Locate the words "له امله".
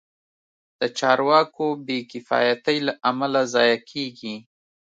2.87-3.41